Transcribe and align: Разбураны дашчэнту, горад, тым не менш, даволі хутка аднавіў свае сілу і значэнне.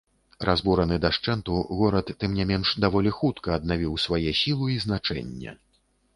Разбураны 0.47 0.95
дашчэнту, 1.03 1.57
горад, 1.81 2.09
тым 2.23 2.31
не 2.39 2.47
менш, 2.53 2.73
даволі 2.87 3.13
хутка 3.19 3.47
аднавіў 3.59 3.93
свае 4.07 4.29
сілу 4.43 4.73
і 4.79 4.81
значэнне. 4.89 5.51